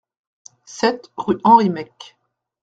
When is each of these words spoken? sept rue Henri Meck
sept 0.65 1.11
rue 1.15 1.37
Henri 1.43 1.69
Meck 1.69 2.15